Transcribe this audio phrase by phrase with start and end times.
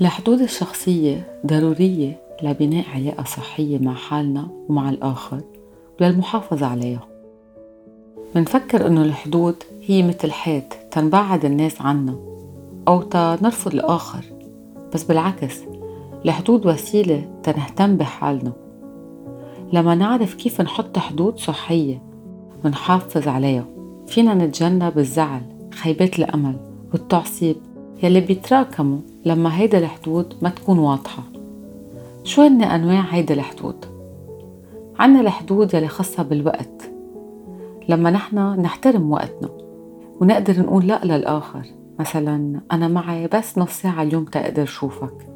[0.00, 5.40] الحدود الشخصية ضرورية لبناء علاقة صحية مع حالنا ومع الآخر
[6.00, 7.06] وللمحافظة عليها.
[8.34, 9.54] منفكر إنه الحدود
[9.86, 12.16] هي مثل حيط تنبعد الناس عنا
[12.88, 14.24] أو تنرفض الآخر
[14.94, 15.60] بس بالعكس
[16.24, 18.52] الحدود وسيلة تنهتم بحالنا.
[19.72, 22.02] لما نعرف كيف نحط حدود صحية
[22.64, 23.64] ونحافظ عليها
[24.06, 25.42] فينا نتجنب الزعل
[25.74, 26.56] خيبات الأمل
[26.92, 27.56] والتعصيب
[28.02, 31.22] يلي بيتراكموا لما هيدا الحدود ما تكون واضحة.
[32.24, 33.84] شو هن أنواع هيدا الحدود؟
[34.98, 36.90] عنا الحدود يلي خاصة بالوقت.
[37.88, 39.48] لما نحن نحترم وقتنا
[40.20, 41.62] ونقدر نقول لا للآخر
[41.98, 45.28] مثلا أنا معي بس نص ساعة اليوم تقدر شوفك.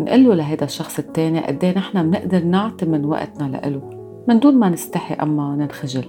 [0.00, 3.90] نقول له لهيدا الشخص التاني قد إيه نحن بنقدر نعطي من وقتنا لإله
[4.28, 6.04] من دون ما نستحي أما ننخجل.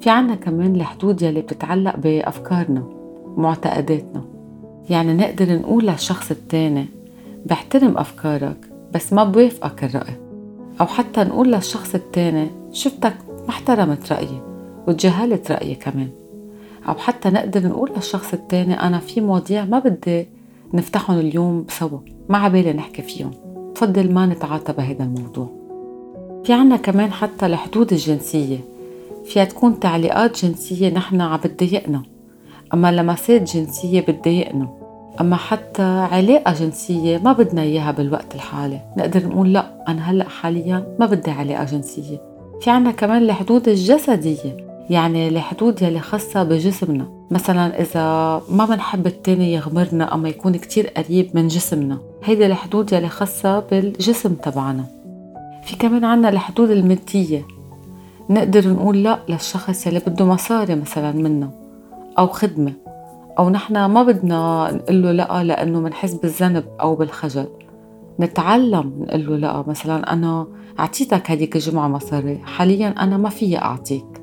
[0.00, 2.82] في عنا كمان الحدود يلي بتتعلق بأفكارنا
[3.36, 4.37] ومعتقداتنا
[4.90, 6.86] يعني نقدر نقول للشخص التاني
[7.46, 8.56] بحترم أفكارك
[8.94, 10.16] بس ما بوافقك الرأي.
[10.80, 14.40] أو حتى نقول للشخص التاني شفتك ما احترمت رأيي
[14.88, 16.08] وتجاهلت رأيي كمان.
[16.88, 20.26] أو حتى نقدر نقول للشخص التاني أنا في مواضيع ما بدي
[20.74, 23.30] نفتحهم اليوم سوا ما عبالي نحكي فيهم
[23.74, 25.48] بفضل ما نتعاطى بهذا الموضوع.
[26.44, 28.58] في عنا كمان حتى الحدود الجنسية
[29.24, 32.02] فيها تكون تعليقات جنسية نحن عم بتضايقنا
[32.74, 34.77] أما لمسات جنسية بتضايقنا.
[35.20, 38.80] أما حتى علاقة جنسية ما بدنا إياها بالوقت الحالي.
[38.96, 42.20] نقدر نقول لا أنا هلأ حاليا ما بدي علاقة جنسية.
[42.60, 44.56] في عنا كمان الحدود الجسدية
[44.90, 47.06] يعني الحدود يلي خاصة بجسمنا.
[47.30, 48.02] مثلا إذا
[48.50, 54.34] ما بنحب التاني يغمرنا أما يكون كتير قريب من جسمنا هيدي الحدود يلي خاصة بالجسم
[54.34, 54.84] تبعنا.
[55.64, 57.46] في كمان عنا الحدود المادية.
[58.30, 61.50] نقدر نقول لا للشخص يلي بده مصاري مثلا منا
[62.18, 62.72] أو خدمة.
[63.38, 67.46] أو نحن ما بدنا نقول له لأ لأنه منحس بالذنب أو بالخجل.
[68.20, 69.64] نتعلم نقول له لأ.
[69.66, 70.46] مثلا أنا
[70.80, 74.22] أعطيتك هديك الجمعة مصاري حاليا أنا ما فيي أعطيك.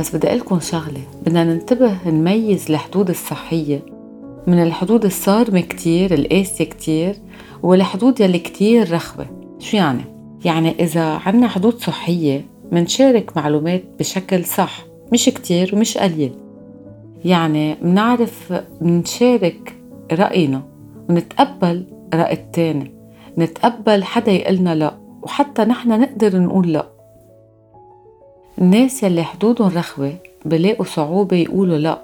[0.00, 1.00] بس بدي أقلكم شغلة.
[1.22, 3.80] بدنا ننتبه نميز الحدود الصحية.
[4.46, 7.16] من الحدود الصارمة كتير القاسية كتير
[7.62, 9.26] والحدود يلي كتير رخوة.
[9.58, 10.04] شو يعني؟
[10.44, 14.84] يعني إذا عنا حدود صحية منشارك معلومات بشكل صح.
[15.12, 16.32] مش كتير ومش قليل.
[17.24, 18.52] يعني منعرف
[18.82, 19.76] نشارك
[20.12, 20.62] رأينا
[21.08, 21.84] ونتقبل
[22.14, 22.90] رأي التاني
[23.38, 26.86] نتقبل حدا يقلنا لا وحتى نحن نقدر نقول لا.
[28.58, 30.12] الناس يلي حدودهم رخوة
[30.44, 32.02] بلاقوا صعوبة يقولوا لا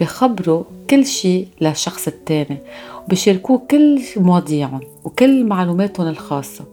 [0.00, 2.58] بخبروا كل شيء للشخص التاني
[3.04, 6.64] وبشاركوه كل مواضيعهم وكل معلوماتهم الخاصة.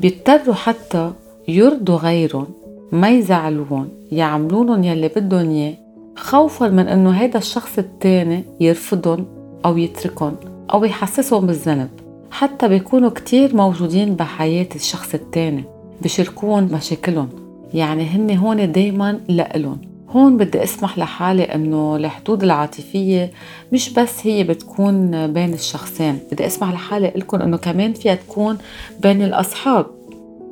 [0.00, 1.12] بيضطروا حتى
[1.48, 2.46] يرضوا غيرهم
[2.92, 5.74] ما يزعلوهم يعملولن يلي بدهم إياه
[6.16, 9.26] خوفا من إنه هيدا الشخص التاني يرفضهم
[9.64, 10.36] أو يتركهم
[10.72, 11.88] أو يحسسهم بالذنب.
[12.30, 15.64] حتى بيكونوا كتير موجودين بحياة الشخص التاني
[16.02, 17.28] بشاركون مشاكلهم.
[17.74, 19.78] يعني هن هون دايما لإلهم.
[20.08, 23.30] هون بدي أسمح لحالي إنه الحدود العاطفية
[23.72, 26.18] مش بس هي بتكون بين الشخصين.
[26.32, 28.58] بدي أسمح لحالي لكم إنه كمان فيها تكون
[29.00, 29.86] بين الأصحاب.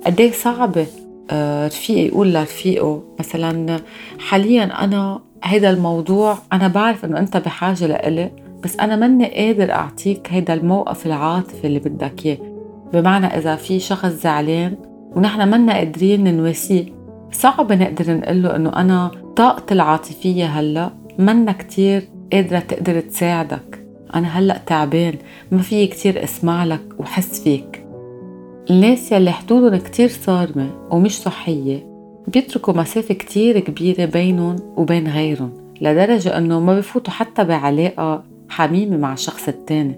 [0.07, 0.87] قد صعبة
[1.31, 3.81] آه، رفيقي يقول لرفيقه مثلا
[4.19, 8.31] حاليا أنا هيدا الموضوع أنا بعرف إنه أنت بحاجة لإلي
[8.65, 12.39] بس أنا ماني قادر أعطيك هيدا الموقف العاطفي اللي بدك إياه.
[12.93, 14.77] بمعنى إذا في شخص زعلان
[15.17, 16.85] ونحن منا قادرين نواسيه.
[17.33, 23.87] صعب نقدر نقول له إنه أنا طاقتي العاطفية هلأ منا كتير قادرة تقدر تساعدك.
[24.15, 25.15] أنا هلأ تعبان
[25.53, 27.87] ما في كتير أسمع لك وحس فيك.
[28.71, 31.90] الناس يلي حدودهم كتير صارمة ومش صحية
[32.29, 35.51] بيتركوا مسافة كتير كبيرة بينهم وبين غيرهم
[35.81, 39.97] لدرجة إنه ما بفوتوا حتى بعلاقة حميمة مع الشخص التاني.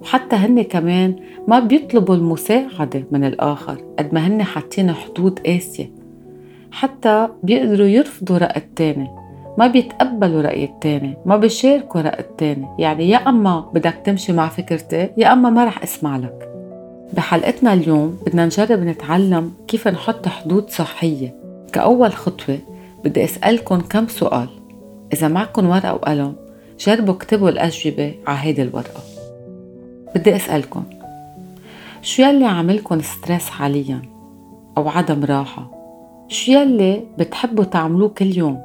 [0.00, 1.16] وحتى هن كمان
[1.48, 5.90] ما بيطلبوا المساعدة من الآخر قد ما هن حاطين حدود قاسية.
[6.72, 9.08] حتى بيقدروا يرفضوا رأي التاني
[9.58, 12.66] ما بيتقبلوا رأي التاني ما بيشاركوا رأي التاني.
[12.78, 16.55] يعني يا أما بدك تمشي مع فكرتي يا أما ما رح أسمع لك.
[17.16, 21.34] بحلقتنا اليوم بدنا نجرب نتعلم كيف نحط حدود صحية.
[21.72, 22.58] كأول خطوة
[23.04, 24.48] بدي أسألكم كم سؤال.
[25.12, 26.36] إذا معكم ورقة وقلم
[26.80, 29.00] جربوا اكتبوا الأجوبة على هيدي الورقة.
[30.14, 30.84] بدي أسألكم
[32.02, 34.02] شو يلي عاملكم stress حاليا؟
[34.78, 35.70] أو عدم راحة؟
[36.28, 38.60] شو يلي بتحبوا تعملوه كل يوم؟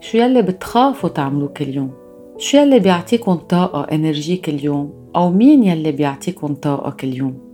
[0.00, 1.90] شو يلي بتخافوا تعملوه كل يوم؟
[2.38, 7.47] شو يلي بيعطيكم طاقة energy كل يوم؟ أو مين يلي بيعطيكم طاقة كل يوم؟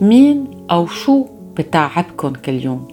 [0.00, 2.88] مين أو شو بتعبكن كل يوم؟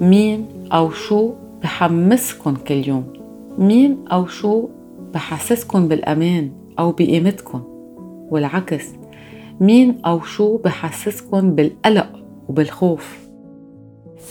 [0.00, 1.32] مين أو شو
[1.62, 3.04] بحمسكن كل يوم؟
[3.58, 4.68] مين أو شو
[5.14, 7.60] بحسسكن بالأمان أو بقيمتكن؟
[8.30, 8.84] والعكس
[9.60, 12.08] مين أو شو بحسسكن بالقلق
[12.48, 13.18] وبالخوف؟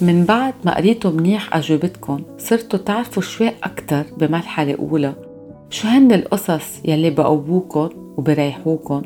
[0.02, 5.14] من بعد ما قريتوا منيح أجوبتكم صرتوا تعرفوا شوي أكتر بمرحلة أولى.
[5.70, 9.02] شو هن القصص يلي بقووكن وبريحوكن؟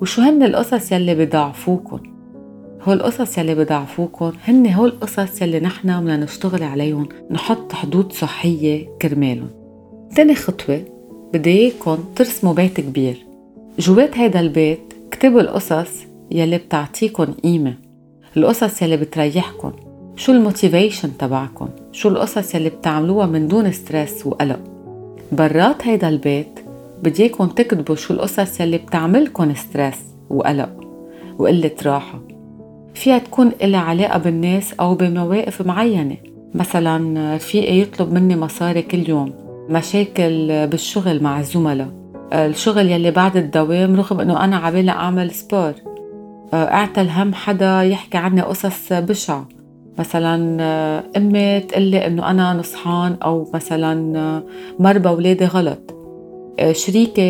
[0.00, 2.13] وشو هن القصص يلي بضعفوكن؟
[2.84, 8.88] هول القصص يلي بضعفوكن هن هول القصص يلي نحن بدنا نشتغل عليهم نحط حدود صحية
[9.02, 9.48] كرمالهم
[10.16, 10.84] تاني خطوة
[11.32, 13.26] بدي اياكم ترسموا بيت كبير.
[13.78, 15.90] جوات هيدا البيت؟ اكتبوا القصص
[16.30, 17.74] يلي بتعطيكن قيمة.
[18.36, 19.72] القصص يلي بتريحكن.
[20.16, 24.60] شو ال motivation تبعكن؟ شو القصص يلي بتعملوها من دون stress وقلق؟
[25.32, 26.60] برات هيدا البيت
[27.02, 29.98] بدي اياكم تكتبوا شو القصص يلي بتعملكن stress
[30.30, 30.70] وقلق
[31.38, 32.33] وقلة راحة.
[32.94, 36.16] فيها تكون إلها علاقة بالناس أو بمواقف معينة.
[36.54, 39.32] مثلا رفيقي يطلب مني مصاري كل يوم.
[39.70, 41.88] مشاكل بالشغل مع الزملاء.
[42.32, 45.72] الشغل يلي بعد الدوام رغم إنه أنا عبالي أعمل sport
[46.54, 49.48] اعتل هم حدا يحكي عني قصص بشعة.
[49.98, 50.36] مثلا
[51.16, 54.42] أمي تقلي إنه أنا نصحان أو مثلا
[54.78, 55.94] مربى أولادي غلط.
[56.72, 57.22] شريكي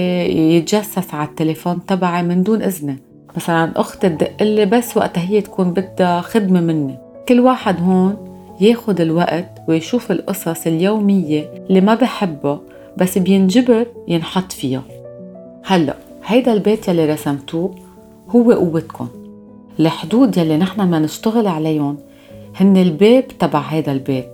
[0.57, 2.99] يتجسس على التليفون تبعي من دون اذني
[3.37, 6.99] مثلا أختي تدقلي بس وقتها هي تكون بدها خدمة مني.
[7.29, 8.17] كل واحد هون
[8.61, 12.61] ياخد الوقت ويشوف القصص اليومية اللي ما بحبها
[12.97, 14.83] بس بينجبر ينحط فيها.
[15.65, 15.97] هلأ
[16.27, 17.75] هيدا البيت يلي رسمتوه
[18.29, 19.09] هو قوتكم.
[19.81, 21.97] الحدود يلي نحن ما نشتغل عليهم
[22.57, 24.31] هن الباب تبع هيدا البيت.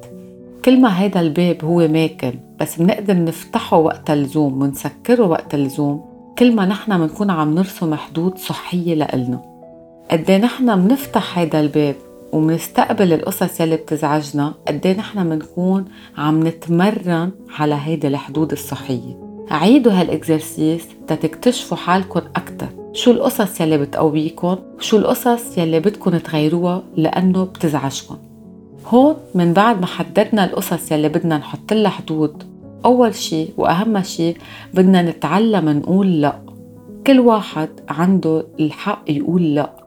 [0.65, 6.05] كل ما هيدا الباب هو ماكن بس بنقدر نفتحه وقت اللزوم ونسكره وقت اللزوم
[6.41, 9.41] كل ما نحن بنكون عم نرسم حدود صحية لإلنا.
[10.11, 11.95] قد نحن بنفتح هيدا الباب
[12.33, 15.85] ومنستقبل القصص يلي بتزعجنا قد إيه نحن بنكون
[16.19, 19.45] عم نتمرن على هيدي الحدود الصحية.
[19.51, 22.69] عيدوا هالإكزرسيس تتكتشفوا حالكم أكتر.
[22.93, 28.17] شو القصص يلي بتقويكم وشو القصص يلي بدكم تغيروها لأنه بتزعجكم
[28.87, 32.50] هون من بعد ما حددنا القصص يلي بدنا نحط لها حدود
[32.85, 34.35] أول شي وأهم شي
[34.75, 36.41] بدنا نتعلم نقول لأ.
[37.07, 39.81] كل واحد عنده الحق يقول لأ.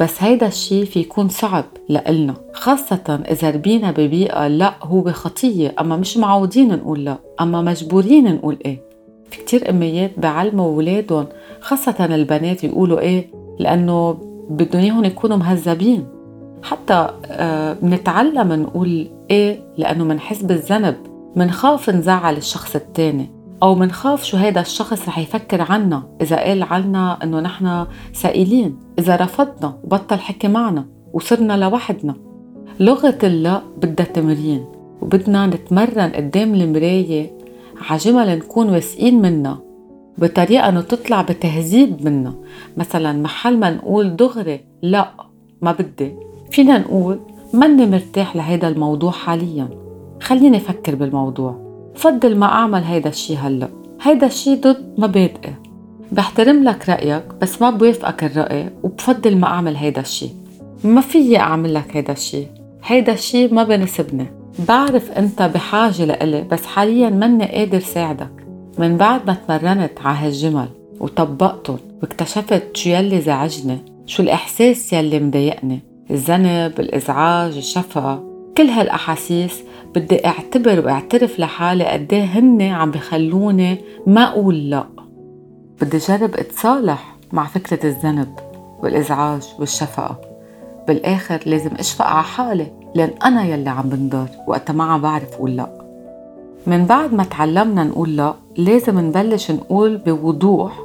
[0.00, 5.96] بس هيدا الشي في يكون صعب لإلنا خاصة إذا ربينا ببيئة لا هو خطية أما
[5.96, 8.80] مش معودين نقول لا أما مجبورين نقول إيه.
[9.30, 11.26] في كتير أميات بعلموا أولادهم
[11.60, 13.26] خاصة البنات يقولوا إيه
[13.58, 14.18] لأنه
[14.50, 16.06] بدهم إياهم يكونوا مهذبين.
[16.62, 20.96] حتى آه بنتعلم نقول إيه لأنه منحس بالذنب.
[21.36, 23.30] منخاف نزعل الشخص التاني
[23.62, 29.16] أو منخاف شو هيدا الشخص رح يفكر عنا إذا قال عنا إنه نحن سائلين إذا
[29.16, 32.14] رفضنا وبطل حكي معنا وصرنا لوحدنا.
[32.80, 34.64] لغة اللا بدها تمرين
[35.02, 37.32] وبدنا نتمرن قدام المراية
[37.90, 39.58] عجمل نكون واثقين منها
[40.18, 42.34] بطريقة إنه تطلع بتهذيب منا
[42.76, 45.10] مثلا محل ما نقول دغري لا
[45.62, 46.14] ما بدي.
[46.50, 47.20] فينا نقول
[47.52, 49.83] ماني مرتاح لهيدا الموضوع حاليا.
[50.20, 51.64] خليني أفكر بالموضوع.
[51.94, 53.68] بفضل ما أعمل هيدا الشي هلأ.
[54.02, 55.54] هيدا الشي ضد مبادئي
[56.12, 60.28] بحترم لك رأيك بس ما بوافقك الرأي وبفضل ما أعمل هيدا الشي.
[60.84, 62.46] ما فيي أعمل لك هيدا الشي.
[62.84, 64.26] هيدا الشي ما بنسبني
[64.68, 68.46] بعرف أنت بحاجة لإلي بس حاليا ماني قادر ساعدك.
[68.78, 70.68] من بعد ما تمرنت على هالجمل
[71.00, 75.80] وطبقتهم واكتشفت شو يلي زعجني شو الإحساس يلي مضايقني.
[76.10, 78.33] الذنب الإزعاج الشفقة.
[78.56, 79.62] كل هالأحاسيس
[79.94, 84.84] بدي أعتبر وأعترف لحالي قد إيه هن عم بخلوني ما أقول لا.
[85.82, 88.34] بدي جرب أتصالح مع فكرة الذنب
[88.82, 90.20] والإزعاج والشفقة.
[90.88, 95.56] بالآخر لازم أشفق على حالي لأن أنا يلي عم بنضر وقت ما عم بعرف أقول
[95.56, 95.84] لأ.
[96.66, 100.78] من بعد ما تعلمنا نقول لأ لازم نبلش نقول بوضوح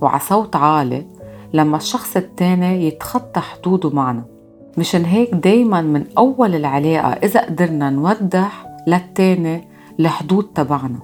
[0.00, 1.06] وعلى صوت عالي
[1.52, 4.33] لما الشخص التاني يتخطى حدوده معنا.
[4.78, 9.68] مشان هيك دايما من أول العلاقة إذا قدرنا نوضح للتاني
[10.00, 10.98] الحدود تبعنا.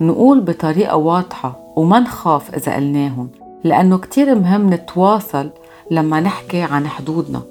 [0.00, 3.28] نقول بطريقة واضحة وما نخاف إذا قلناهم
[3.64, 5.50] لأنه كتير مهم نتواصل
[5.90, 7.42] لما نحكي عن حدودنا.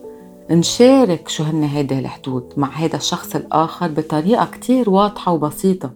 [0.51, 5.91] نشارك شو هن هيدي الحدود مع هيدا الشخص الآخر بطريقة كتير واضحة وبسيطة.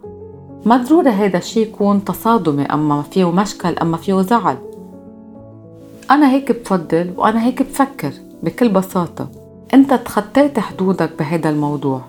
[0.66, 4.58] ما ضروري هيدا الشي يكون تصادمي أما فيه مشكل أما فيه زعل.
[6.12, 8.12] أنا هيك بفضل وأنا هيك بفكر
[8.44, 9.30] بكل بساطة.
[9.74, 12.02] أنت تخطيت حدودك بهذا الموضوع.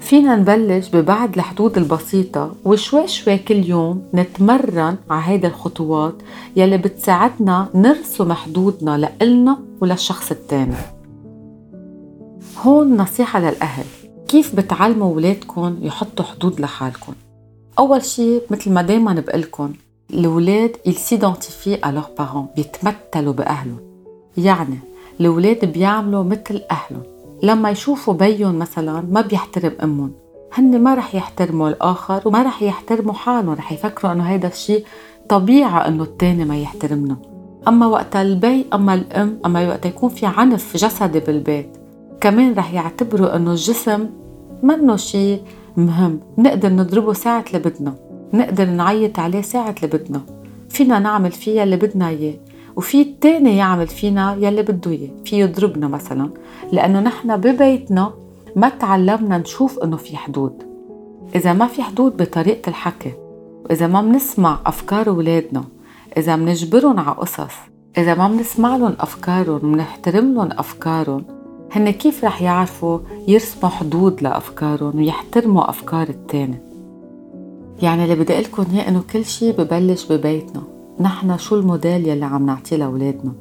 [0.00, 6.14] فينا نبلش ببعض الحدود البسيطة وشوي شوي كل يوم نتمرن على هيدا الخطوات
[6.56, 10.76] يلي بتساعدنا نرسم حدودنا لإلنا وللشخص التاني.
[12.62, 13.84] هون نصيحة للأهل.
[14.28, 17.12] كيف بتعلموا ولادكم يحطوا حدود لحالكم؟
[17.78, 19.70] أول شي مثل ما دايما بقلكن
[20.14, 20.76] الولاد
[21.66, 23.78] à leurs parents بيتمثلوا بأهلهم.
[24.36, 24.78] يعني
[25.20, 27.02] الولاد بيعملوا مثل أهلهم.
[27.42, 30.12] لما يشوفوا بيهم مثلا ما بيحترم أمهم.
[30.52, 33.54] هن ما رح يحترموا الآخر وما رح يحترموا حالهم.
[33.54, 34.84] رح يفكروا إنه هيدا الشيء
[35.28, 37.16] طبيعة إنه التاني ما يحترمنا.
[37.68, 41.68] أما وقت البي أما الأم أما وقت يكون في عنف جسدي بالبيت
[42.20, 44.06] كمان رح يعتبروا إنه الجسم
[44.62, 45.42] منه شيء
[45.76, 46.20] مهم.
[46.38, 47.94] نقدر نضربه ساعة اللي بدنا.
[48.32, 50.20] نقدر نعيط عليه ساعة اللي بدنا.
[50.68, 52.34] فينا نعمل فيها اللي بدنا إياه.
[52.76, 56.30] وفي التاني يعمل فينا يلي بده إياه في يضربنا مثلا
[56.72, 58.12] لأنه نحن ببيتنا
[58.56, 60.62] ما تعلمنا نشوف إنه في حدود.
[61.34, 63.12] إذا ما في حدود بطريقة الحكي
[63.64, 65.64] وإذا ما بنسمع أفكار أولادنا
[66.16, 67.54] إذا منجبرهم على قصص
[67.98, 71.24] إذا ما بنسمع لهم أفكارهم ومنحترم لهم أفكارهم
[71.72, 76.58] هن كيف رح يعرفوا يرسموا حدود لأفكارهم ويحترموا أفكار التاني؟
[77.82, 80.62] يعني اللي بدي لكم إياه إنه كل شي ببلش ببيتنا.
[81.00, 83.32] نحن شو الموديل يلي عم نعطيه لأولادنا؟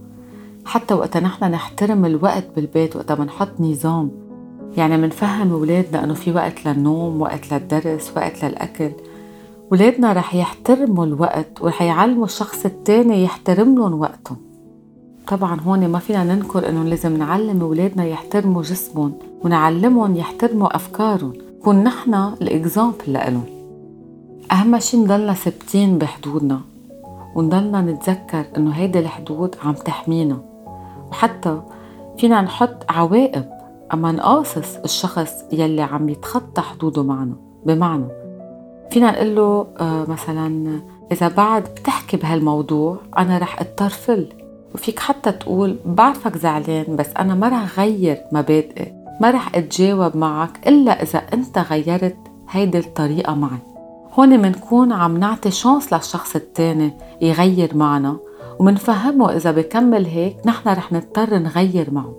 [0.66, 4.12] حتى وقتا نحن نحترم الوقت بالبيت وقتا بنحط نظام.
[4.78, 8.92] يعني منفهم أولادنا إنه في وقت للنوم وقت للدرس وقت للأكل.
[9.72, 14.38] ولادنا رح يحترموا الوقت ورح يعلموا الشخص التاني يحترم لهم وقتهم.
[15.28, 21.34] طبعا هون ما فينا ننكر إنه لازم نعلم أولادنا يحترموا جسمهم ونعلمهم يحترموا أفكارهم.
[21.60, 23.44] نكون نحن الإكزامبل لهم
[24.52, 26.73] أهم شيء نضلنا ثابتين بحدودنا.
[27.36, 30.38] ونضلنا نتذكر إنه هيدي الحدود عم تحمينا.
[31.12, 31.62] وحتى
[32.18, 33.46] فينا نحط عواقب
[33.94, 37.36] أما نقاصص الشخص يلي عم يتخطى حدوده معنا
[37.66, 38.06] بمعنى
[38.92, 40.80] فينا نقول له آه مثلا
[41.12, 44.28] إذا بعد بتحكي بهالموضوع أنا رح اضطر فل
[44.76, 50.68] وفيك حتى تقول بعرفك زعلان بس أنا ما رح غير مبادئي ما رح أتجاوب معك
[50.68, 52.18] إلا إذا أنت غيرت
[52.50, 53.73] هيدي الطريقة معي.
[54.14, 58.18] هون منكون عم نعطي شانس للشخص التاني يغير معنا
[58.60, 62.16] ومنفهمه إذا بكمل هيك نحن رح نضطر نغير معه.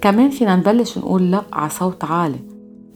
[0.00, 2.38] كمان فينا نبلش نقول لا على صوت عالي.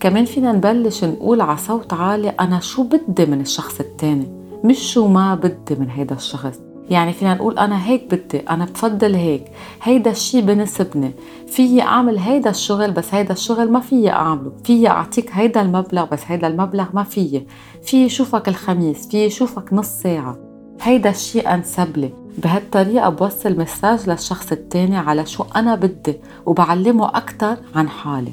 [0.01, 4.27] كمان فينا نبلش نقول على صوت عالي أنا شو بدي من الشخص التاني
[4.65, 6.61] مش شو ما بدي من هيدا الشخص.
[6.91, 9.45] يعني فينا نقول أنا هيك بدي أنا بفضل هيك.
[9.83, 11.11] هيدا الشي بنسبني
[11.47, 14.53] فيي أعمل هيدا الشغل بس هيدا الشغل ما فيي أعمله.
[14.65, 17.47] فيي أعطيك هيدا المبلغ بس هيدا المبلغ ما فيي.
[17.83, 20.37] فيي شوفك الخميس فيي شوفك نص ساعة.
[20.83, 26.17] هيدا الشي أنسب لي بهالطريقة بوصل مساج للشخص التاني على شو أنا بدي
[26.47, 28.33] وبعلمه أكتر عن حالي.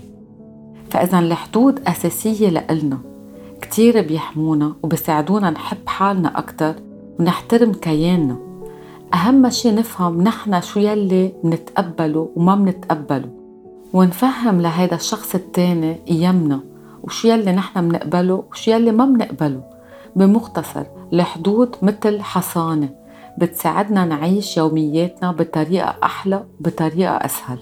[0.90, 2.98] فإذا الحدود أساسية لإلنا.
[3.62, 6.74] كتير بيحمونا وبيساعدونا نحب حالنا أكتر
[7.20, 8.45] ونحترم كياننا.
[9.16, 13.30] أهم شي نفهم نحن شو يلي منتقبله وما منتقبله
[13.94, 16.60] ونفهم لهيدا الشخص التاني قيمنا
[17.04, 19.64] وشو يلي نحن منقبله وشو يلي ما منقبله.
[20.16, 22.90] بمختصر الحدود مثل حصانة
[23.38, 27.60] بتساعدنا نعيش يومياتنا بطريقة أحلى بطريقة أسهل.